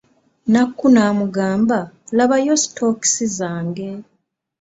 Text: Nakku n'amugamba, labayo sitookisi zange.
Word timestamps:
Nakku 0.51 0.85
n'amugamba, 0.93 1.79
labayo 2.17 2.53
sitookisi 2.61 3.25
zange. 3.37 3.89